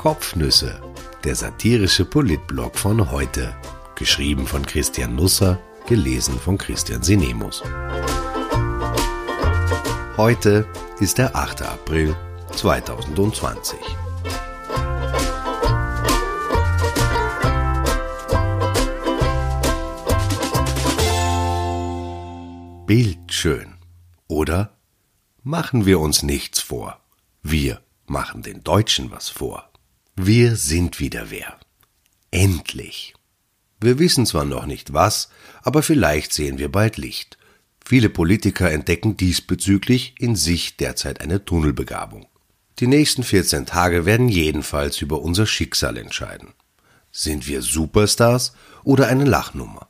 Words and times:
Kopfnüsse, 0.00 0.80
der 1.24 1.34
satirische 1.34 2.06
Politblog 2.06 2.78
von 2.78 3.10
heute. 3.10 3.54
Geschrieben 3.96 4.46
von 4.46 4.64
Christian 4.64 5.14
Nusser, 5.14 5.60
gelesen 5.86 6.40
von 6.40 6.56
Christian 6.56 7.02
Sinemus. 7.02 7.62
Heute 10.16 10.66
ist 11.00 11.18
der 11.18 11.36
8. 11.36 11.60
April 11.60 12.16
2020. 12.56 13.78
Bildschön. 22.86 23.74
Oder 24.28 24.78
machen 25.42 25.84
wir 25.84 26.00
uns 26.00 26.22
nichts 26.22 26.58
vor. 26.60 26.98
Wir 27.42 27.82
machen 28.06 28.40
den 28.40 28.64
Deutschen 28.64 29.10
was 29.10 29.28
vor. 29.28 29.69
Wir 30.22 30.54
sind 30.56 31.00
wieder 31.00 31.30
wer. 31.30 31.58
Endlich. 32.30 33.14
Wir 33.80 33.98
wissen 33.98 34.26
zwar 34.26 34.44
noch 34.44 34.66
nicht 34.66 34.92
was, 34.92 35.30
aber 35.62 35.82
vielleicht 35.82 36.34
sehen 36.34 36.58
wir 36.58 36.70
bald 36.70 36.98
Licht. 36.98 37.38
Viele 37.82 38.10
Politiker 38.10 38.70
entdecken 38.70 39.16
diesbezüglich 39.16 40.14
in 40.18 40.36
sich 40.36 40.76
derzeit 40.76 41.22
eine 41.22 41.46
Tunnelbegabung. 41.46 42.26
Die 42.80 42.86
nächsten 42.86 43.22
14 43.22 43.64
Tage 43.64 44.04
werden 44.04 44.28
jedenfalls 44.28 45.00
über 45.00 45.22
unser 45.22 45.46
Schicksal 45.46 45.96
entscheiden. 45.96 46.48
Sind 47.10 47.48
wir 47.48 47.62
Superstars 47.62 48.52
oder 48.84 49.08
eine 49.08 49.24
Lachnummer? 49.24 49.88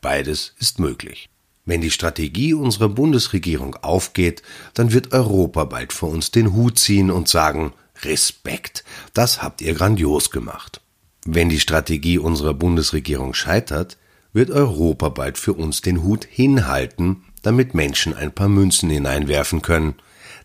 Beides 0.00 0.54
ist 0.58 0.80
möglich. 0.80 1.28
Wenn 1.66 1.82
die 1.82 1.92
Strategie 1.92 2.52
unserer 2.52 2.88
Bundesregierung 2.88 3.76
aufgeht, 3.76 4.42
dann 4.74 4.92
wird 4.92 5.12
Europa 5.12 5.66
bald 5.66 5.92
vor 5.92 6.08
uns 6.08 6.32
den 6.32 6.52
Hut 6.52 6.80
ziehen 6.80 7.12
und 7.12 7.28
sagen, 7.28 7.74
Respekt, 8.02 8.84
das 9.14 9.42
habt 9.42 9.60
ihr 9.60 9.74
grandios 9.74 10.30
gemacht. 10.30 10.80
Wenn 11.24 11.48
die 11.48 11.60
Strategie 11.60 12.18
unserer 12.18 12.54
Bundesregierung 12.54 13.34
scheitert, 13.34 13.98
wird 14.32 14.50
Europa 14.50 15.08
bald 15.08 15.38
für 15.38 15.52
uns 15.52 15.80
den 15.80 16.02
Hut 16.02 16.24
hinhalten, 16.24 17.24
damit 17.42 17.74
Menschen 17.74 18.14
ein 18.14 18.32
paar 18.32 18.48
Münzen 18.48 18.90
hineinwerfen 18.90 19.62
können, 19.62 19.94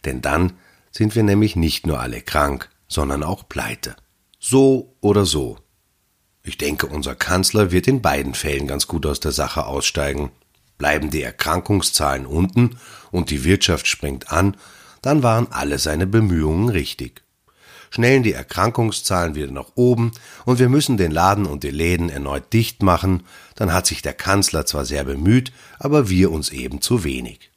denn 0.05 0.21
dann 0.21 0.53
sind 0.91 1.15
wir 1.15 1.23
nämlich 1.23 1.55
nicht 1.55 1.87
nur 1.87 1.99
alle 1.99 2.21
krank, 2.21 2.69
sondern 2.87 3.23
auch 3.23 3.47
pleite. 3.47 3.95
So 4.39 4.95
oder 5.01 5.25
so. 5.25 5.57
Ich 6.43 6.57
denke, 6.57 6.87
unser 6.87 7.15
Kanzler 7.15 7.71
wird 7.71 7.87
in 7.87 8.01
beiden 8.01 8.33
Fällen 8.33 8.67
ganz 8.67 8.87
gut 8.87 9.05
aus 9.05 9.19
der 9.19 9.31
Sache 9.31 9.65
aussteigen. 9.65 10.31
Bleiben 10.77 11.09
die 11.09 11.21
Erkrankungszahlen 11.21 12.25
unten 12.25 12.77
und 13.11 13.29
die 13.29 13.45
Wirtschaft 13.45 13.87
springt 13.87 14.31
an, 14.31 14.57
dann 15.01 15.23
waren 15.23 15.51
alle 15.51 15.79
seine 15.79 16.07
Bemühungen 16.07 16.69
richtig. 16.69 17.22
Schnellen 17.93 18.23
die 18.23 18.33
Erkrankungszahlen 18.33 19.35
wieder 19.35 19.51
nach 19.51 19.73
oben 19.75 20.13
und 20.45 20.57
wir 20.57 20.67
müssen 20.67 20.97
den 20.97 21.11
Laden 21.11 21.45
und 21.45 21.63
die 21.63 21.69
Läden 21.69 22.09
erneut 22.09 22.51
dicht 22.51 22.81
machen, 22.81 23.21
dann 23.53 23.71
hat 23.71 23.85
sich 23.85 24.01
der 24.01 24.15
Kanzler 24.15 24.65
zwar 24.65 24.83
sehr 24.83 25.03
bemüht, 25.03 25.51
aber 25.77 26.09
wir 26.09 26.31
uns 26.31 26.49
eben 26.49 26.81
zu 26.81 27.03
wenig. 27.03 27.51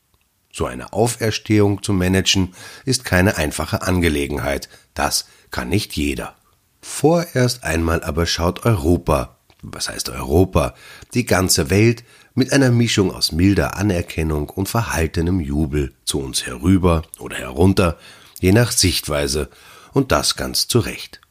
So 0.52 0.66
eine 0.66 0.92
Auferstehung 0.92 1.82
zu 1.82 1.94
managen 1.94 2.54
ist 2.84 3.06
keine 3.06 3.38
einfache 3.38 3.80
Angelegenheit, 3.80 4.68
das 4.92 5.26
kann 5.50 5.70
nicht 5.70 5.96
jeder. 5.96 6.36
Vorerst 6.82 7.64
einmal 7.64 8.04
aber 8.04 8.26
schaut 8.26 8.66
Europa, 8.66 9.38
was 9.62 9.88
heißt 9.88 10.10
Europa, 10.10 10.74
die 11.14 11.24
ganze 11.24 11.70
Welt 11.70 12.04
mit 12.34 12.52
einer 12.52 12.70
Mischung 12.70 13.10
aus 13.10 13.32
milder 13.32 13.78
Anerkennung 13.78 14.50
und 14.50 14.68
verhaltenem 14.68 15.40
Jubel 15.40 15.94
zu 16.04 16.20
uns 16.20 16.44
herüber 16.44 17.04
oder 17.18 17.38
herunter, 17.38 17.96
je 18.38 18.52
nach 18.52 18.70
Sichtweise, 18.70 19.48
und 19.96 20.12
das 20.12 20.36
ganz 20.36 20.68
zu 20.68 20.80
Recht. 20.80 21.22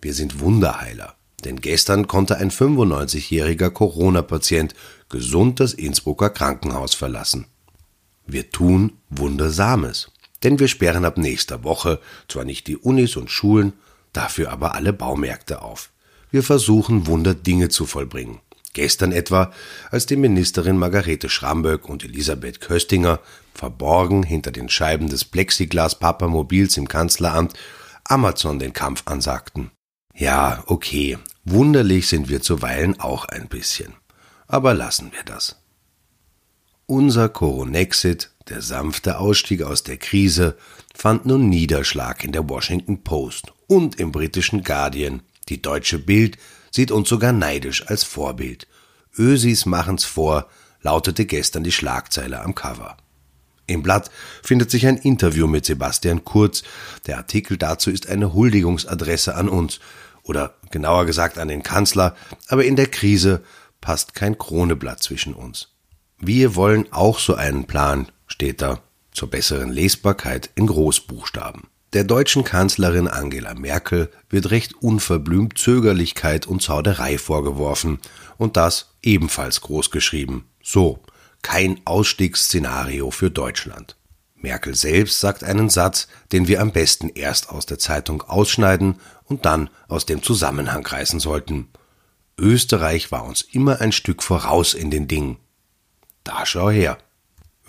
Wir 0.00 0.14
sind 0.14 0.38
Wunderheiler, 0.38 1.16
denn 1.44 1.60
gestern 1.60 2.06
konnte 2.06 2.36
ein 2.36 2.52
95-jähriger 2.52 3.70
Corona-Patient 3.70 4.76
gesund 5.08 5.58
das 5.58 5.74
Innsbrucker 5.74 6.30
Krankenhaus 6.30 6.94
verlassen. 6.94 7.46
Wir 8.28 8.52
tun 8.52 8.92
Wundersames, 9.10 10.12
denn 10.44 10.60
wir 10.60 10.68
sperren 10.68 11.04
ab 11.04 11.18
nächster 11.18 11.64
Woche 11.64 11.98
zwar 12.28 12.44
nicht 12.44 12.68
die 12.68 12.76
Unis 12.76 13.16
und 13.16 13.28
Schulen, 13.28 13.72
dafür 14.12 14.52
aber 14.52 14.76
alle 14.76 14.92
Baumärkte 14.92 15.60
auf. 15.60 15.90
Wir 16.30 16.44
versuchen 16.44 17.08
Wunderdinge 17.08 17.70
zu 17.70 17.86
vollbringen. 17.86 18.38
Gestern 18.72 19.10
etwa, 19.10 19.52
als 19.90 20.06
die 20.06 20.16
Ministerin 20.16 20.78
Margarete 20.78 21.28
Schramböck 21.28 21.88
und 21.88 22.04
Elisabeth 22.04 22.60
Köstinger, 22.60 23.18
verborgen 23.54 24.22
hinter 24.22 24.50
den 24.50 24.68
Scheiben 24.68 25.08
des 25.08 25.24
Plexiglas-Papamobils 25.24 26.76
im 26.76 26.88
Kanzleramt, 26.88 27.54
Amazon 28.04 28.58
den 28.58 28.72
Kampf 28.72 29.02
ansagten. 29.06 29.70
Ja, 30.14 30.62
okay, 30.66 31.18
wunderlich 31.44 32.08
sind 32.08 32.28
wir 32.28 32.42
zuweilen 32.42 33.00
auch 33.00 33.24
ein 33.24 33.48
bisschen. 33.48 33.94
Aber 34.46 34.74
lassen 34.74 35.12
wir 35.12 35.24
das. 35.24 35.56
Unser 36.86 37.30
Coronexit, 37.30 38.30
der 38.48 38.60
sanfte 38.60 39.18
Ausstieg 39.18 39.62
aus 39.62 39.84
der 39.84 39.96
Krise, 39.96 40.56
fand 40.94 41.24
nun 41.24 41.48
Niederschlag 41.48 42.22
in 42.22 42.32
der 42.32 42.48
Washington 42.48 43.02
Post 43.02 43.52
und 43.66 43.98
im 43.98 44.12
britischen 44.12 44.62
Guardian. 44.62 45.22
Die 45.48 45.62
deutsche 45.62 45.98
Bild 45.98 46.36
sieht 46.70 46.90
uns 46.90 47.08
sogar 47.08 47.32
neidisch 47.32 47.86
als 47.86 48.04
Vorbild. 48.04 48.66
Ösis 49.16 49.64
machen's 49.64 50.04
vor, 50.04 50.48
lautete 50.82 51.24
gestern 51.24 51.64
die 51.64 51.72
Schlagzeile 51.72 52.40
am 52.42 52.54
Cover. 52.54 52.96
Im 53.66 53.82
Blatt 53.82 54.10
findet 54.42 54.70
sich 54.70 54.86
ein 54.86 54.96
Interview 54.98 55.46
mit 55.46 55.64
Sebastian 55.64 56.24
Kurz. 56.24 56.62
Der 57.06 57.16
Artikel 57.16 57.56
dazu 57.56 57.90
ist 57.90 58.08
eine 58.08 58.34
Huldigungsadresse 58.34 59.34
an 59.34 59.48
uns 59.48 59.80
oder 60.22 60.54
genauer 60.70 61.06
gesagt 61.06 61.38
an 61.38 61.48
den 61.48 61.62
Kanzler, 61.62 62.14
aber 62.48 62.64
in 62.64 62.76
der 62.76 62.86
Krise 62.86 63.42
passt 63.80 64.14
kein 64.14 64.38
Kroneblatt 64.38 65.02
zwischen 65.02 65.34
uns. 65.34 65.68
Wir 66.18 66.56
wollen 66.56 66.90
auch 66.92 67.18
so 67.18 67.34
einen 67.34 67.66
Plan, 67.66 68.08
steht 68.26 68.62
da, 68.62 68.80
zur 69.12 69.30
besseren 69.30 69.70
Lesbarkeit 69.70 70.50
in 70.54 70.66
Großbuchstaben. 70.66 71.68
Der 71.92 72.04
deutschen 72.04 72.42
Kanzlerin 72.42 73.06
Angela 73.06 73.54
Merkel 73.54 74.10
wird 74.28 74.50
recht 74.50 74.74
unverblümt 74.74 75.56
Zögerlichkeit 75.56 76.46
und 76.46 76.60
Zauderei 76.60 77.18
vorgeworfen 77.18 78.00
und 78.36 78.56
das 78.56 78.94
ebenfalls 79.02 79.60
groß 79.60 79.92
geschrieben. 79.92 80.46
So, 80.60 80.98
kein 81.44 81.80
Ausstiegsszenario 81.84 83.12
für 83.12 83.30
Deutschland. 83.30 83.96
Merkel 84.34 84.74
selbst 84.74 85.20
sagt 85.20 85.44
einen 85.44 85.70
Satz, 85.70 86.08
den 86.32 86.48
wir 86.48 86.60
am 86.60 86.72
besten 86.72 87.10
erst 87.10 87.50
aus 87.50 87.66
der 87.66 87.78
Zeitung 87.78 88.22
ausschneiden 88.22 88.96
und 89.24 89.44
dann 89.44 89.70
aus 89.86 90.06
dem 90.06 90.22
Zusammenhang 90.22 90.84
reißen 90.84 91.20
sollten. 91.20 91.68
Österreich 92.38 93.12
war 93.12 93.24
uns 93.24 93.42
immer 93.42 93.80
ein 93.80 93.92
Stück 93.92 94.22
voraus 94.22 94.74
in 94.74 94.90
den 94.90 95.06
Dingen. 95.06 95.36
Da 96.24 96.46
schau 96.46 96.70
her. 96.70 96.98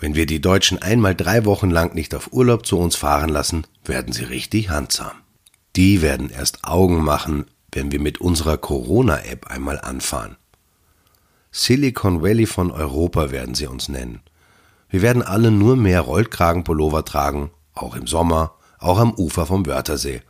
Wenn 0.00 0.14
wir 0.14 0.26
die 0.26 0.40
Deutschen 0.40 0.80
einmal 0.80 1.14
drei 1.14 1.44
Wochen 1.44 1.70
lang 1.70 1.94
nicht 1.94 2.14
auf 2.14 2.32
Urlaub 2.32 2.66
zu 2.66 2.78
uns 2.78 2.96
fahren 2.96 3.30
lassen, 3.30 3.66
werden 3.84 4.12
sie 4.12 4.24
richtig 4.24 4.70
handsam. 4.70 5.12
Die 5.76 6.02
werden 6.02 6.30
erst 6.30 6.64
Augen 6.64 7.04
machen, 7.04 7.46
wenn 7.72 7.92
wir 7.92 8.00
mit 8.00 8.20
unserer 8.22 8.56
Corona-App 8.56 9.46
einmal 9.46 9.80
anfahren. 9.80 10.36
Silicon 11.58 12.22
Valley 12.22 12.44
von 12.44 12.70
Europa 12.70 13.30
werden 13.30 13.54
sie 13.54 13.66
uns 13.66 13.88
nennen. 13.88 14.20
Wir 14.90 15.00
werden 15.00 15.22
alle 15.22 15.50
nur 15.50 15.74
mehr 15.74 16.02
Rollkragenpullover 16.02 17.06
tragen, 17.06 17.50
auch 17.72 17.96
im 17.96 18.06
Sommer, 18.06 18.56
auch 18.78 18.98
am 18.98 19.14
Ufer 19.14 19.46
vom 19.46 19.64
Wörthersee. 19.64 20.20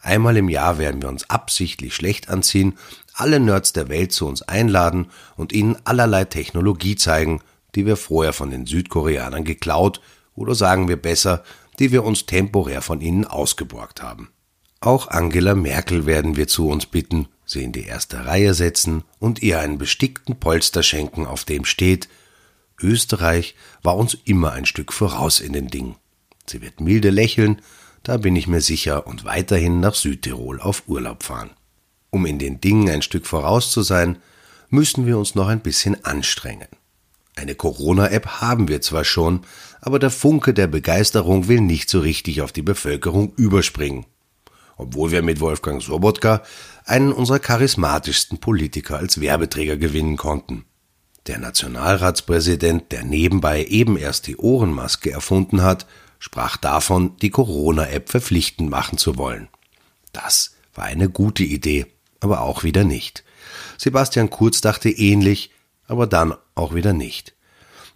Einmal 0.00 0.36
im 0.36 0.48
Jahr 0.48 0.78
werden 0.78 1.02
wir 1.02 1.08
uns 1.08 1.28
absichtlich 1.28 1.96
schlecht 1.96 2.28
anziehen, 2.28 2.78
alle 3.14 3.40
Nerds 3.40 3.72
der 3.72 3.88
Welt 3.88 4.12
zu 4.12 4.28
uns 4.28 4.42
einladen 4.42 5.08
und 5.34 5.52
ihnen 5.52 5.76
allerlei 5.82 6.24
Technologie 6.24 6.94
zeigen, 6.94 7.40
die 7.74 7.84
wir 7.84 7.96
vorher 7.96 8.32
von 8.32 8.50
den 8.50 8.64
Südkoreanern 8.64 9.42
geklaut 9.42 10.00
oder 10.36 10.54
sagen 10.54 10.86
wir 10.86 11.02
besser, 11.02 11.42
die 11.80 11.90
wir 11.90 12.04
uns 12.04 12.26
temporär 12.26 12.80
von 12.80 13.00
ihnen 13.00 13.24
ausgeborgt 13.24 14.04
haben. 14.04 14.30
Auch 14.78 15.08
Angela 15.08 15.56
Merkel 15.56 16.06
werden 16.06 16.36
wir 16.36 16.46
zu 16.46 16.68
uns 16.68 16.86
bitten, 16.86 17.26
sie 17.50 17.64
in 17.64 17.72
die 17.72 17.84
erste 17.84 18.26
Reihe 18.26 18.54
setzen 18.54 19.04
und 19.18 19.42
ihr 19.42 19.60
einen 19.60 19.78
bestickten 19.78 20.38
Polster 20.38 20.82
schenken, 20.82 21.26
auf 21.26 21.44
dem 21.44 21.64
steht 21.64 22.08
Österreich 22.82 23.54
war 23.82 23.96
uns 23.96 24.16
immer 24.24 24.52
ein 24.52 24.66
Stück 24.66 24.92
voraus 24.92 25.40
in 25.40 25.52
den 25.52 25.68
Dingen. 25.68 25.96
Sie 26.46 26.62
wird 26.62 26.80
milde 26.80 27.10
lächeln, 27.10 27.60
da 28.02 28.16
bin 28.16 28.36
ich 28.36 28.46
mir 28.46 28.60
sicher, 28.60 29.06
und 29.06 29.24
weiterhin 29.24 29.80
nach 29.80 29.94
Südtirol 29.94 30.60
auf 30.60 30.84
Urlaub 30.86 31.22
fahren. 31.22 31.50
Um 32.10 32.26
in 32.26 32.38
den 32.38 32.60
Dingen 32.60 32.88
ein 32.88 33.02
Stück 33.02 33.26
voraus 33.26 33.70
zu 33.70 33.82
sein, 33.82 34.18
müssen 34.68 35.06
wir 35.06 35.18
uns 35.18 35.34
noch 35.34 35.48
ein 35.48 35.60
bisschen 35.60 36.04
anstrengen. 36.04 36.68
Eine 37.36 37.54
Corona-App 37.54 38.40
haben 38.40 38.68
wir 38.68 38.80
zwar 38.80 39.04
schon, 39.04 39.40
aber 39.80 39.98
der 39.98 40.10
Funke 40.10 40.54
der 40.54 40.66
Begeisterung 40.66 41.48
will 41.48 41.60
nicht 41.60 41.88
so 41.88 42.00
richtig 42.00 42.42
auf 42.42 42.52
die 42.52 42.62
Bevölkerung 42.62 43.32
überspringen. 43.36 44.06
Obwohl 44.80 45.10
wir 45.10 45.20
mit 45.20 45.40
Wolfgang 45.40 45.82
Sobotka 45.82 46.42
einen 46.86 47.12
unserer 47.12 47.38
charismatischsten 47.38 48.38
Politiker 48.38 48.96
als 48.96 49.20
Werbeträger 49.20 49.76
gewinnen 49.76 50.16
konnten. 50.16 50.64
Der 51.26 51.38
Nationalratspräsident, 51.38 52.90
der 52.90 53.04
nebenbei 53.04 53.66
eben 53.66 53.98
erst 53.98 54.26
die 54.26 54.38
Ohrenmaske 54.38 55.10
erfunden 55.10 55.62
hat, 55.62 55.86
sprach 56.18 56.56
davon, 56.56 57.14
die 57.18 57.28
Corona-App 57.28 58.08
verpflichtend 58.08 58.70
machen 58.70 58.96
zu 58.96 59.18
wollen. 59.18 59.48
Das 60.12 60.56
War 60.74 60.84
eine 60.84 61.10
gute 61.10 61.44
Idee, 61.44 61.84
aber 62.20 62.40
auch 62.40 62.64
wieder 62.64 62.84
nicht. 62.84 63.22
Sebastian 63.76 64.30
Kurz 64.30 64.62
dachte 64.62 64.88
ähnlich, 64.88 65.50
aber 65.88 66.06
dann 66.06 66.34
auch 66.54 66.74
wieder 66.74 66.94
nicht. 66.94 67.34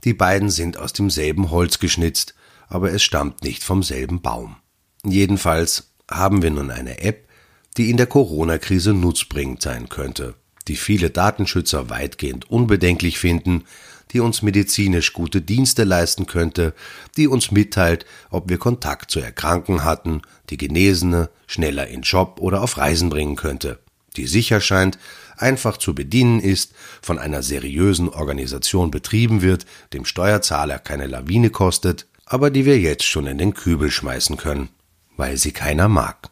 Die 0.05 0.13
beiden 0.13 0.51
sind 0.51 0.77
aus 0.77 0.93
demselben 0.93 1.51
Holz 1.51 1.79
geschnitzt, 1.79 2.35
aber 2.69 2.93
es 2.93 3.03
stammt 3.03 3.43
nicht 3.43 3.65
vom 3.65 3.83
selben 3.83 4.21
Baum. 4.21 4.57
Jedenfalls 5.03 5.94
haben 6.11 6.43
wir 6.43 6.51
nun 6.51 6.71
eine 6.71 7.01
App, 7.01 7.29
die 7.77 7.91
in 7.91 7.97
der 7.97 8.07
Corona-Krise 8.07 8.93
nutzbringend 8.93 9.63
sein 9.63 9.89
könnte, 9.89 10.35
die 10.69 10.77
viele 10.77 11.11
Datenschützer 11.11 11.91
weitgehend 11.91 12.51
unbedenklich 12.51 13.19
finden, 13.19 13.65
die 14.13 14.21
uns 14.21 14.43
medizinisch 14.43 15.13
gute 15.13 15.43
Dienste 15.43 15.83
leisten 15.83 16.27
könnte, 16.27 16.73
die 17.17 17.27
uns 17.27 17.51
mitteilt, 17.51 18.07
ob 18.31 18.49
wir 18.49 18.59
Kontakt 18.59 19.11
zu 19.11 19.19
Erkrankten 19.19 19.83
hatten, 19.83 20.23
die 20.51 20.57
Genesene 20.57 21.31
schneller 21.47 21.89
in 21.89 22.03
Job 22.03 22.39
oder 22.41 22.63
auf 22.63 22.79
Reisen 22.79 23.11
bringen 23.11 23.35
könnte, 23.35 23.81
die 24.17 24.27
sicher 24.27 24.61
scheint, 24.61 24.99
einfach 25.37 25.79
zu 25.79 25.97
bedienen 25.97 26.39
ist, 26.39 26.75
von 27.03 27.19
einer 27.19 27.43
seriösen 27.43 28.09
Organisation 28.09 28.93
betrieben 28.93 29.43
wird, 29.43 29.67
dem 29.93 30.05
Steuerzahler 30.05 30.79
keine 30.79 31.09
Lawine 31.09 31.51
kostet, 31.51 32.07
aber 32.25 32.51
die 32.51 32.65
wir 32.65 32.79
jetzt 32.79 33.05
schon 33.05 33.27
in 33.27 33.39
den 33.39 33.55
Kübel 33.55 33.91
schmeißen 33.91 34.37
können, 34.37 34.69
weil 35.17 35.37
sie 35.37 35.53
keiner 35.53 35.89
mag. 35.89 36.31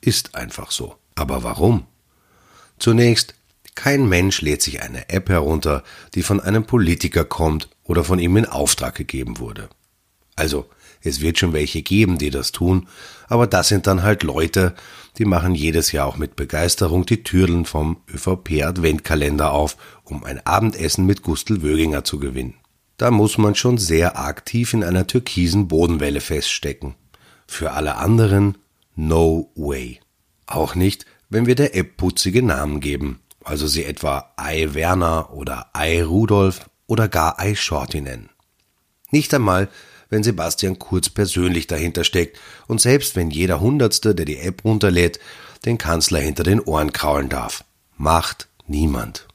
Ist 0.00 0.34
einfach 0.34 0.70
so. 0.70 0.96
Aber 1.14 1.42
warum? 1.42 1.86
Zunächst, 2.78 3.34
kein 3.74 4.08
Mensch 4.08 4.40
lädt 4.40 4.62
sich 4.62 4.82
eine 4.82 5.08
App 5.08 5.28
herunter, 5.28 5.82
die 6.14 6.22
von 6.22 6.40
einem 6.40 6.64
Politiker 6.64 7.24
kommt 7.24 7.68
oder 7.84 8.04
von 8.04 8.18
ihm 8.18 8.36
in 8.36 8.46
Auftrag 8.46 8.94
gegeben 8.94 9.38
wurde. 9.38 9.68
Also, 10.36 10.66
es 11.02 11.20
wird 11.20 11.38
schon 11.38 11.52
welche 11.52 11.82
geben, 11.82 12.18
die 12.18 12.30
das 12.30 12.50
tun, 12.50 12.88
aber 13.28 13.46
das 13.46 13.68
sind 13.68 13.86
dann 13.86 14.02
halt 14.02 14.22
Leute, 14.22 14.74
die 15.18 15.26
machen 15.26 15.54
jedes 15.54 15.92
Jahr 15.92 16.06
auch 16.06 16.16
mit 16.16 16.34
Begeisterung 16.34 17.04
die 17.06 17.22
Türen 17.22 17.66
vom 17.66 17.98
ÖVP 18.12 18.64
Adventkalender 18.64 19.52
auf, 19.52 19.76
um 20.04 20.24
ein 20.24 20.44
Abendessen 20.46 21.04
mit 21.06 21.22
Gustl 21.22 21.62
Wöginger 21.62 22.04
zu 22.04 22.18
gewinnen. 22.18 22.54
Da 22.96 23.10
muss 23.10 23.38
man 23.38 23.54
schon 23.54 23.76
sehr 23.76 24.14
tief 24.44 24.72
in 24.72 24.82
einer 24.82 25.06
türkisen 25.06 25.68
Bodenwelle 25.68 26.20
feststecken. 26.20 26.94
Für 27.46 27.72
alle 27.72 27.96
anderen 27.96 28.58
no 28.96 29.50
way. 29.54 30.00
Auch 30.46 30.74
nicht, 30.74 31.06
wenn 31.28 31.46
wir 31.46 31.54
der 31.54 31.74
App 31.74 31.96
putzige 31.96 32.42
Namen 32.42 32.80
geben, 32.80 33.20
also 33.42 33.66
sie 33.66 33.84
etwa 33.84 34.32
Ei 34.36 34.68
Werner 34.72 35.32
oder 35.32 35.70
Ei 35.72 36.02
Rudolf 36.02 36.68
oder 36.86 37.08
gar 37.08 37.38
Ei 37.38 37.54
Shorty 37.54 38.00
nennen. 38.00 38.30
Nicht 39.10 39.32
einmal, 39.34 39.68
wenn 40.10 40.22
Sebastian 40.22 40.78
Kurz 40.78 41.08
persönlich 41.08 41.66
dahinter 41.66 42.04
steckt 42.04 42.38
und 42.66 42.80
selbst 42.80 43.16
wenn 43.16 43.30
jeder 43.30 43.60
Hundertste, 43.60 44.14
der 44.14 44.26
die 44.26 44.38
App 44.38 44.64
runterlädt, 44.64 45.18
den 45.64 45.78
Kanzler 45.78 46.20
hinter 46.20 46.42
den 46.42 46.60
Ohren 46.60 46.92
kraulen 46.92 47.28
darf. 47.28 47.64
Macht 47.96 48.48
niemand. 48.66 49.26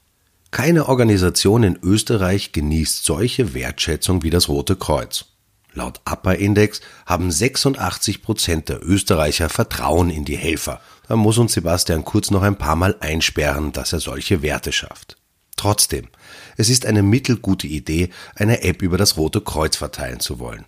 Keine 0.50 0.88
Organisation 0.88 1.62
in 1.62 1.78
Österreich 1.82 2.52
genießt 2.52 3.04
solche 3.04 3.54
Wertschätzung 3.54 4.22
wie 4.22 4.30
das 4.30 4.48
Rote 4.48 4.74
Kreuz. 4.76 5.26
Laut 5.72 6.00
Upper 6.04 6.36
Index 6.36 6.80
haben 7.06 7.30
86 7.30 8.22
Prozent 8.22 8.68
der 8.68 8.84
Österreicher 8.84 9.48
Vertrauen 9.48 10.10
in 10.10 10.24
die 10.24 10.36
Helfer. 10.36 10.80
Da 11.06 11.16
muss 11.16 11.38
uns 11.38 11.52
Sebastian 11.52 12.04
Kurz 12.04 12.30
noch 12.30 12.42
ein 12.42 12.56
paar 12.56 12.76
Mal 12.76 12.96
einsperren, 13.00 13.72
dass 13.72 13.92
er 13.92 14.00
solche 14.00 14.42
Werte 14.42 14.72
schafft. 14.72 15.16
Trotzdem, 15.56 16.08
es 16.56 16.68
ist 16.68 16.86
eine 16.86 17.02
mittelgute 17.02 17.66
Idee, 17.66 18.10
eine 18.34 18.62
App 18.62 18.82
über 18.82 18.96
das 18.96 19.16
Rote 19.16 19.40
Kreuz 19.40 19.76
verteilen 19.76 20.20
zu 20.20 20.38
wollen. 20.38 20.64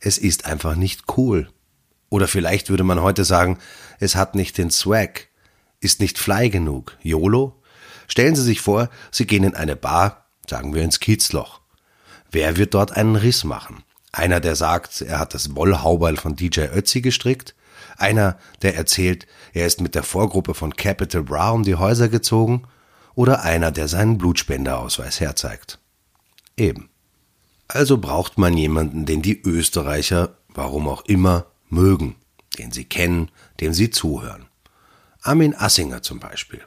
Es 0.00 0.18
ist 0.18 0.44
einfach 0.44 0.74
nicht 0.74 1.04
cool. 1.16 1.48
Oder 2.10 2.28
vielleicht 2.28 2.68
würde 2.68 2.84
man 2.84 3.00
heute 3.00 3.24
sagen, 3.24 3.58
es 4.00 4.16
hat 4.16 4.34
nicht 4.34 4.58
den 4.58 4.70
Swag, 4.70 5.28
ist 5.80 6.00
nicht 6.00 6.18
fly 6.18 6.50
genug. 6.50 6.96
YOLO? 7.02 7.62
Stellen 8.08 8.36
Sie 8.36 8.42
sich 8.42 8.60
vor, 8.60 8.90
Sie 9.10 9.26
gehen 9.26 9.44
in 9.44 9.54
eine 9.54 9.76
Bar, 9.76 10.26
sagen 10.48 10.74
wir 10.74 10.82
ins 10.82 11.00
Kiezloch. 11.00 11.60
Wer 12.30 12.56
wird 12.56 12.74
dort 12.74 12.92
einen 12.92 13.16
Riss 13.16 13.44
machen? 13.44 13.84
Einer, 14.14 14.40
der 14.40 14.56
sagt, 14.56 15.00
er 15.00 15.18
hat 15.18 15.34
das 15.34 15.56
Wollhauberl 15.56 16.16
von 16.16 16.36
DJ 16.36 16.62
Ötzi 16.72 17.00
gestrickt? 17.00 17.54
Einer, 17.96 18.38
der 18.62 18.76
erzählt, 18.76 19.26
er 19.52 19.66
ist 19.66 19.80
mit 19.80 19.94
der 19.94 20.02
Vorgruppe 20.02 20.54
von 20.54 20.74
Capital 20.74 21.22
Bra 21.22 21.50
um 21.50 21.62
die 21.62 21.76
Häuser 21.76 22.08
gezogen? 22.08 22.66
oder 23.14 23.42
einer, 23.42 23.70
der 23.70 23.88
seinen 23.88 24.18
Blutspenderausweis 24.18 25.20
herzeigt. 25.20 25.78
Eben. 26.56 26.88
Also 27.68 27.98
braucht 27.98 28.38
man 28.38 28.56
jemanden, 28.56 29.06
den 29.06 29.22
die 29.22 29.40
Österreicher, 29.40 30.36
warum 30.48 30.88
auch 30.88 31.04
immer, 31.06 31.46
mögen, 31.68 32.16
den 32.58 32.72
sie 32.72 32.84
kennen, 32.84 33.30
dem 33.60 33.72
sie 33.72 33.90
zuhören. 33.90 34.46
Armin 35.22 35.54
Assinger 35.54 36.02
zum 36.02 36.20
Beispiel. 36.20 36.62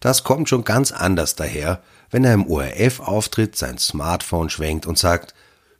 Das 0.00 0.22
kommt 0.24 0.48
schon 0.48 0.64
ganz 0.64 0.92
anders 0.92 1.34
daher, 1.34 1.82
wenn 2.10 2.24
er 2.24 2.34
im 2.34 2.46
ORF 2.46 3.00
auftritt, 3.00 3.56
sein 3.56 3.78
Smartphone 3.78 4.50
schwenkt 4.50 4.86
und 4.86 4.98
sagt, 4.98 5.34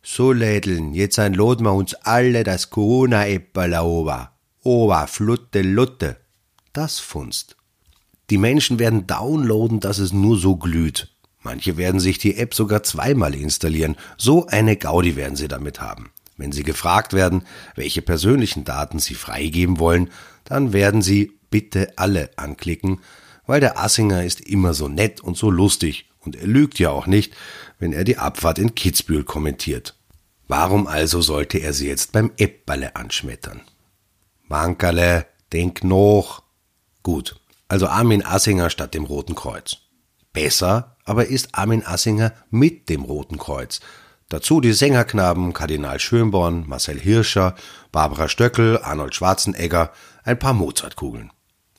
so 0.06 0.32
Lädeln, 0.32 0.92
jetzt 0.92 1.18
ein 1.18 1.32
laden 1.32 1.64
wir 1.64 1.72
uns 1.72 1.94
alle 1.94 2.44
das 2.44 2.68
Corona-Apple 2.68 3.82
ober. 3.82 4.32
Ober, 4.62 5.06
Flutte, 5.06 5.62
Lutte. 5.62 6.18
Das 6.74 6.98
funzt. 6.98 7.56
Die 8.28 8.36
Menschen 8.36 8.78
werden 8.78 9.06
downloaden, 9.06 9.80
dass 9.80 9.98
es 9.98 10.12
nur 10.12 10.38
so 10.38 10.56
glüht. 10.56 11.08
Manche 11.42 11.78
werden 11.78 12.00
sich 12.00 12.18
die 12.18 12.36
App 12.36 12.54
sogar 12.54 12.82
zweimal 12.82 13.34
installieren. 13.34 13.96
So 14.18 14.46
eine 14.46 14.76
Gaudi 14.76 15.16
werden 15.16 15.36
sie 15.36 15.48
damit 15.48 15.80
haben. 15.80 16.10
Wenn 16.36 16.52
sie 16.52 16.64
gefragt 16.64 17.14
werden, 17.14 17.44
welche 17.74 18.02
persönlichen 18.02 18.64
Daten 18.64 18.98
sie 18.98 19.14
freigeben 19.14 19.78
wollen, 19.78 20.10
dann 20.44 20.74
werden 20.74 21.00
sie 21.00 21.32
bitte 21.48 21.94
alle 21.96 22.30
anklicken, 22.36 23.00
weil 23.46 23.60
der 23.60 23.78
Assinger 23.78 24.22
ist 24.22 24.42
immer 24.42 24.74
so 24.74 24.88
nett 24.88 25.22
und 25.22 25.38
so 25.38 25.50
lustig 25.50 26.10
und 26.24 26.36
er 26.36 26.46
lügt 26.46 26.78
ja 26.78 26.90
auch 26.90 27.06
nicht, 27.06 27.34
wenn 27.78 27.92
er 27.92 28.04
die 28.04 28.18
Abfahrt 28.18 28.58
in 28.58 28.74
Kitzbühel 28.74 29.24
kommentiert. 29.24 29.96
Warum 30.48 30.86
also 30.86 31.20
sollte 31.20 31.58
er 31.58 31.72
sie 31.72 31.88
jetzt 31.88 32.12
beim 32.12 32.32
Eppballe 32.36 32.96
anschmettern? 32.96 33.62
Wankerle, 34.48 35.26
denk 35.52 35.84
noch. 35.84 36.42
Gut, 37.02 37.40
also 37.68 37.86
Armin 37.86 38.24
Assinger 38.24 38.70
statt 38.70 38.94
dem 38.94 39.04
Roten 39.04 39.34
Kreuz. 39.34 39.78
Besser 40.32 40.94
aber 41.04 41.26
ist 41.26 41.54
Armin 41.54 41.84
Assinger 41.84 42.32
mit 42.50 42.88
dem 42.88 43.02
Roten 43.02 43.38
Kreuz. 43.38 43.80
Dazu 44.28 44.60
die 44.60 44.72
Sängerknaben 44.72 45.52
Kardinal 45.52 46.00
Schönborn, 46.00 46.66
Marcel 46.66 46.98
Hirscher, 46.98 47.54
Barbara 47.92 48.28
Stöckel, 48.28 48.80
Arnold 48.82 49.14
Schwarzenegger, 49.14 49.92
ein 50.24 50.38
paar 50.38 50.54
Mozartkugeln. 50.54 51.30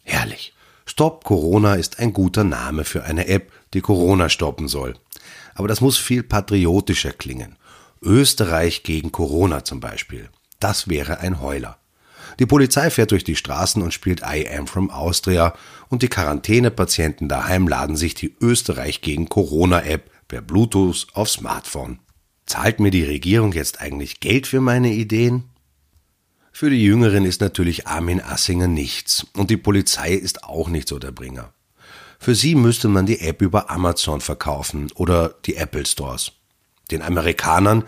Herrlich. 0.04 0.55
Stop 0.88 1.24
Corona 1.24 1.76
ist 1.76 2.00
ein 2.00 2.14
guter 2.14 2.44
Name 2.44 2.84
für 2.84 3.04
eine 3.04 3.28
App, 3.28 3.52
die 3.74 3.82
Corona 3.82 4.30
stoppen 4.30 4.68
soll. 4.68 4.96
Aber 5.56 5.68
das 5.68 5.82
muss 5.82 5.98
viel 5.98 6.24
patriotischer 6.24 7.12
klingen. 7.12 7.58
Österreich 8.02 8.84
gegen 8.84 9.12
Corona 9.12 9.64
zum 9.64 9.80
Beispiel. 9.80 10.30
Das 10.60 10.88
wäre 10.88 11.20
ein 11.20 11.42
Heuler. 11.42 11.78
Die 12.40 12.46
Polizei 12.46 12.90
fährt 12.90 13.12
durch 13.12 13.24
die 13.24 13.36
Straßen 13.36 13.82
und 13.82 13.94
spielt 13.94 14.22
I 14.22 14.48
Am 14.50 14.68
from 14.68 14.90
Austria 14.90 15.54
und 15.90 16.02
die 16.02 16.08
Quarantänepatienten 16.08 17.30
daheim 17.30 17.68
laden 17.68 17.96
sich 17.96 18.14
die 18.14 18.36
Österreich 18.42 19.02
gegen 19.02 19.30
Corona-App 19.30 20.10
per 20.28 20.42
Bluetooth 20.42 21.08
auf 21.14 21.30
Smartphone. 21.30 22.00
Zahlt 22.46 22.80
mir 22.80 22.92
die 22.92 23.04
Regierung 23.04 23.54
jetzt 23.54 23.82
eigentlich 23.82 24.20
Geld 24.20 24.48
für 24.48 24.62
meine 24.62 24.92
Ideen? 24.92 25.46
Für 26.58 26.70
die 26.70 26.82
Jüngeren 26.82 27.26
ist 27.26 27.42
natürlich 27.42 27.86
Armin 27.86 28.22
Assinger 28.22 28.70
nichts 28.70 29.28
und 29.36 29.50
die 29.50 29.58
Polizei 29.58 30.14
ist 30.14 30.46
auch 30.46 30.70
nicht 30.70 30.88
so 30.88 31.00
der 31.00 31.12
Bringer. 31.12 31.52
Für 32.18 32.34
sie 32.34 32.56
müsste 32.56 32.88
man 32.88 33.06
die 33.06 33.20
App 33.20 33.42
über 33.42 33.70
Amazon 33.70 34.22
verkaufen 34.22 34.90
oder 34.96 35.36
die 35.46 35.58
Apple 35.58 35.86
Stores. 35.86 36.32
Den 36.92 37.02
Amerikanern 37.02 37.84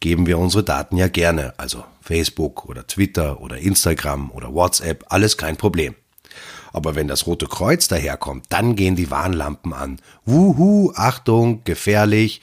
geben 0.00 0.26
wir 0.26 0.36
unsere 0.36 0.62
Daten 0.62 0.98
ja 0.98 1.08
gerne, 1.08 1.54
also 1.56 1.82
Facebook 2.02 2.66
oder 2.66 2.86
Twitter 2.86 3.40
oder 3.40 3.56
Instagram 3.56 4.30
oder 4.32 4.52
WhatsApp, 4.52 5.06
alles 5.08 5.38
kein 5.38 5.56
Problem. 5.56 5.94
Aber 6.74 6.96
wenn 6.96 7.08
das 7.08 7.26
Rote 7.26 7.46
Kreuz 7.46 7.88
daherkommt, 7.88 8.44
dann 8.50 8.76
gehen 8.76 8.96
die 8.96 9.10
Warnlampen 9.10 9.72
an. 9.72 9.98
Wuhu, 10.26 10.92
Achtung, 10.94 11.64
gefährlich. 11.64 12.42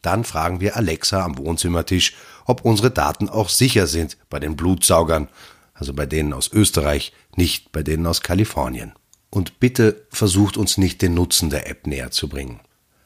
Dann 0.00 0.24
fragen 0.24 0.62
wir 0.62 0.78
Alexa 0.78 1.22
am 1.22 1.36
Wohnzimmertisch, 1.36 2.14
ob 2.50 2.64
unsere 2.64 2.90
Daten 2.90 3.28
auch 3.28 3.48
sicher 3.48 3.86
sind 3.86 4.18
bei 4.28 4.40
den 4.40 4.56
Blutsaugern, 4.56 5.28
also 5.72 5.94
bei 5.94 6.04
denen 6.04 6.32
aus 6.32 6.52
Österreich, 6.52 7.12
nicht 7.36 7.70
bei 7.70 7.84
denen 7.84 8.06
aus 8.08 8.22
Kalifornien. 8.22 8.92
Und 9.30 9.60
bitte 9.60 10.04
versucht 10.10 10.56
uns 10.56 10.76
nicht 10.76 11.00
den 11.00 11.14
Nutzen 11.14 11.48
der 11.48 11.70
App 11.70 11.86
näher 11.86 12.10
zu 12.10 12.28
bringen. 12.28 12.58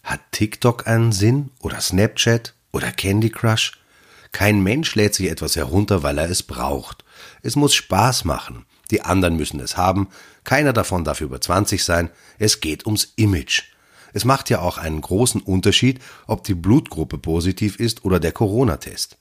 Hat 0.03 0.21
TikTok 0.33 0.87
einen 0.87 1.13
Sinn 1.13 1.51
oder 1.61 1.81
Snapchat 1.83 2.55
oder 2.73 2.91
Candy 2.91 3.29
Crush? 3.29 3.73
Kein 4.33 4.63
Mensch 4.63 4.95
lädt 4.95 5.15
sich 5.15 5.31
etwas 5.31 5.57
herunter, 5.57 6.03
weil 6.03 6.17
er 6.17 6.31
es 6.31 6.43
braucht. 6.43 7.05
Es 7.43 7.55
muss 7.55 7.75
Spaß 7.75 8.25
machen. 8.25 8.65
Die 8.91 9.03
anderen 9.03 9.37
müssen 9.37 9.61
es 9.61 9.77
haben. 9.77 10.09
Keiner 10.43 10.73
davon 10.73 11.05
darf 11.05 11.21
über 11.21 11.39
20 11.39 11.85
sein. 11.85 12.09
Es 12.39 12.61
geht 12.61 12.87
ums 12.87 13.13
Image. 13.17 13.65
Es 14.15 14.25
macht 14.25 14.49
ja 14.49 14.61
auch 14.61 14.79
einen 14.79 15.03
großen 15.03 15.43
Unterschied, 15.43 16.01
ob 16.27 16.45
die 16.45 16.55
Blutgruppe 16.55 17.19
positiv 17.19 17.79
ist 17.79 18.07
oder 18.07 18.21
der 18.21 18.33
Corona-Test. 18.33 19.19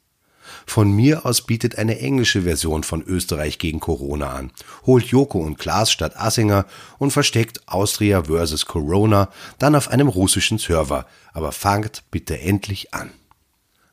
Von 0.66 0.92
mir 0.92 1.26
aus 1.26 1.42
bietet 1.42 1.78
eine 1.78 2.00
englische 2.00 2.44
Version 2.44 2.84
von 2.84 3.02
Österreich 3.02 3.60
gegen 3.60 3.80
Corona 3.80 4.32
an, 4.32 4.52
holt 4.86 5.06
Joko 5.06 5.40
und 5.40 5.58
Klaas 5.58 5.92
statt 5.92 6.18
Assinger 6.18 6.66
und 6.98 7.12
versteckt 7.12 7.62
Austria 7.68 8.24
vs. 8.24 8.66
Corona 8.66 9.30
dann 9.60 9.76
auf 9.76 9.90
einem 9.90 10.08
russischen 10.08 10.58
Server. 10.58 11.06
Aber 11.34 11.52
fangt 11.52 12.04
bitte 12.12 12.40
endlich 12.40 12.94
an. 12.94 13.12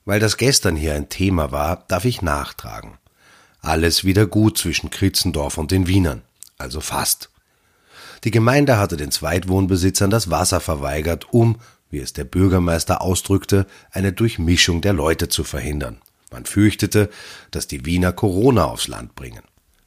Weil 0.04 0.20
das 0.20 0.36
gestern 0.36 0.76
hier 0.76 0.94
ein 0.94 1.08
Thema 1.08 1.52
war, 1.52 1.84
darf 1.88 2.04
ich 2.04 2.22
nachtragen. 2.22 2.98
Alles 3.62 4.04
wieder 4.04 4.26
gut 4.26 4.58
zwischen 4.58 4.90
Kritzendorf 4.90 5.58
und 5.58 5.70
den 5.70 5.86
Wienern. 5.86 6.22
Also 6.58 6.80
fast. 6.80 7.30
Die 8.24 8.30
Gemeinde 8.30 8.76
hatte 8.76 8.96
den 8.96 9.10
Zweitwohnbesitzern 9.10 10.10
das 10.10 10.30
Wasser 10.30 10.60
verweigert, 10.60 11.32
um, 11.32 11.56
wie 11.90 11.98
es 11.98 12.12
der 12.12 12.24
Bürgermeister 12.24 13.00
ausdrückte, 13.00 13.66
eine 13.90 14.12
Durchmischung 14.12 14.80
der 14.80 14.92
Leute 14.92 15.28
zu 15.28 15.44
verhindern. 15.44 16.00
Man 16.30 16.44
fürchtete, 16.44 17.10
dass 17.50 17.66
die 17.66 17.84
Wiener 17.84 18.12
Corona 18.12 18.64
aufs 18.64 18.88
Land 18.88 19.14
bringen. 19.14 19.42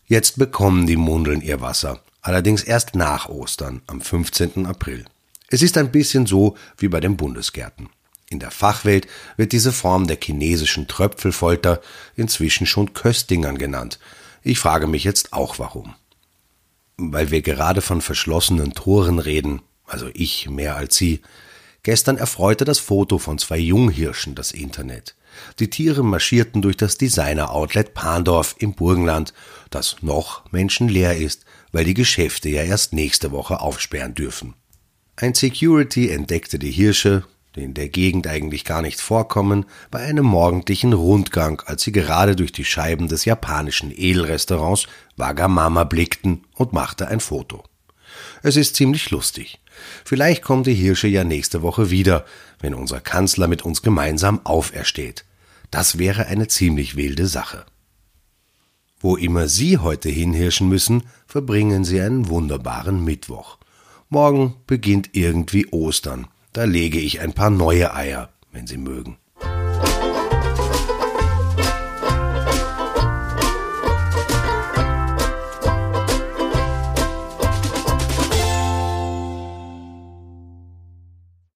Jetzt 0.05 0.37
bekommen 0.37 0.85
die 0.85 0.97
Mundeln 0.97 1.41
ihr 1.41 1.61
Wasser, 1.61 2.03
allerdings 2.21 2.63
erst 2.63 2.95
nach 2.95 3.29
Ostern, 3.29 3.81
am 3.87 4.01
15. 4.01 4.65
April. 4.65 5.05
Es 5.47 5.61
ist 5.61 5.77
ein 5.77 5.91
bisschen 5.91 6.25
so 6.25 6.57
wie 6.77 6.87
bei 6.87 6.99
den 6.99 7.15
Bundesgärten. 7.15 7.89
In 8.29 8.39
der 8.39 8.51
Fachwelt 8.51 9.07
wird 9.37 9.51
diese 9.51 9.71
Form 9.71 10.07
der 10.07 10.17
chinesischen 10.21 10.87
Tröpfelfolter 10.87 11.81
inzwischen 12.15 12.65
schon 12.65 12.93
Köstingern 12.93 13.57
genannt. 13.57 13.99
Ich 14.41 14.59
frage 14.59 14.87
mich 14.87 15.03
jetzt 15.03 15.31
auch 15.33 15.59
warum. 15.59 15.93
Weil 16.97 17.31
wir 17.31 17.41
gerade 17.41 17.81
von 17.81 18.01
verschlossenen 18.01 18.73
Toren 18.73 19.19
reden, 19.19 19.61
also 19.85 20.09
ich 20.13 20.49
mehr 20.49 20.75
als 20.75 20.95
Sie. 20.95 21.21
Gestern 21.83 22.17
erfreute 22.17 22.65
das 22.65 22.79
Foto 22.79 23.19
von 23.19 23.37
zwei 23.37 23.57
Junghirschen 23.57 24.35
das 24.35 24.51
Internet. 24.51 25.15
Die 25.59 25.69
Tiere 25.69 26.03
marschierten 26.03 26.61
durch 26.61 26.77
das 26.77 26.97
Designer-Outlet 26.97 27.93
Pandorf 27.93 28.55
im 28.59 28.73
Burgenland, 28.73 29.33
das 29.69 29.97
noch 30.01 30.43
menschenleer 30.51 31.17
ist, 31.17 31.45
weil 31.71 31.85
die 31.85 31.93
Geschäfte 31.93 32.49
ja 32.49 32.63
erst 32.63 32.93
nächste 32.93 33.31
Woche 33.31 33.59
aufsperren 33.59 34.15
dürfen. 34.15 34.53
Ein 35.15 35.33
Security 35.33 36.09
entdeckte 36.09 36.57
die 36.57 36.71
Hirsche, 36.71 37.23
die 37.55 37.63
in 37.63 37.73
der 37.73 37.89
Gegend 37.89 38.27
eigentlich 38.27 38.65
gar 38.65 38.81
nicht 38.81 38.99
vorkommen, 38.99 39.65
bei 39.91 39.99
einem 39.99 40.25
morgendlichen 40.25 40.93
Rundgang, 40.93 41.61
als 41.65 41.83
sie 41.83 41.91
gerade 41.91 42.35
durch 42.35 42.51
die 42.51 42.65
Scheiben 42.65 43.07
des 43.07 43.25
japanischen 43.25 43.91
Edelrestaurants 43.95 44.87
Wagamama 45.17 45.83
blickten 45.83 46.45
und 46.55 46.73
machte 46.73 47.07
ein 47.07 47.19
Foto. 47.19 47.63
Es 48.43 48.57
ist 48.57 48.75
ziemlich 48.75 49.09
lustig. 49.09 49.59
Vielleicht 50.03 50.43
kommt 50.43 50.67
die 50.67 50.73
Hirsche 50.73 51.07
ja 51.07 51.23
nächste 51.23 51.61
Woche 51.61 51.89
wieder, 51.89 52.25
wenn 52.59 52.73
unser 52.73 52.99
Kanzler 52.99 53.47
mit 53.47 53.63
uns 53.63 53.81
gemeinsam 53.81 54.45
aufersteht. 54.45 55.23
Das 55.71 55.97
wäre 55.97 56.27
eine 56.27 56.49
ziemlich 56.49 56.97
wilde 56.97 57.25
Sache. 57.27 57.65
Wo 58.99 59.15
immer 59.15 59.47
Sie 59.47 59.77
heute 59.77 60.09
hinhirschen 60.09 60.67
müssen, 60.67 61.03
verbringen 61.25 61.85
Sie 61.85 62.01
einen 62.01 62.27
wunderbaren 62.27 63.03
Mittwoch. 63.03 63.57
Morgen 64.09 64.55
beginnt 64.67 65.11
irgendwie 65.13 65.67
Ostern. 65.71 66.27
Da 66.51 66.65
lege 66.65 66.99
ich 66.99 67.21
ein 67.21 67.33
paar 67.33 67.49
neue 67.49 67.95
Eier, 67.95 68.29
wenn 68.51 68.67
Sie 68.67 68.77
mögen. 68.77 69.17